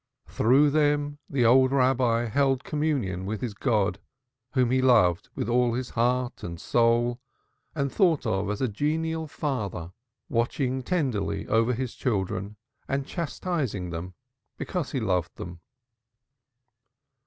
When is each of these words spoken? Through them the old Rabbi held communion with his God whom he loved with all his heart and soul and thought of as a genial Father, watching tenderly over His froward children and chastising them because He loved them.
Through 0.25 0.71
them 0.71 1.19
the 1.29 1.45
old 1.45 1.71
Rabbi 1.71 2.25
held 2.25 2.63
communion 2.63 3.23
with 3.27 3.41
his 3.41 3.53
God 3.53 3.99
whom 4.53 4.71
he 4.71 4.81
loved 4.81 5.29
with 5.35 5.47
all 5.47 5.75
his 5.75 5.91
heart 5.91 6.41
and 6.43 6.59
soul 6.59 7.21
and 7.75 7.91
thought 7.91 8.25
of 8.25 8.49
as 8.49 8.61
a 8.61 8.67
genial 8.67 9.27
Father, 9.27 9.91
watching 10.27 10.81
tenderly 10.81 11.47
over 11.47 11.73
His 11.75 11.93
froward 11.93 12.29
children 12.29 12.55
and 12.87 13.05
chastising 13.05 13.91
them 13.91 14.15
because 14.57 14.91
He 14.91 14.99
loved 14.99 15.35
them. 15.35 15.59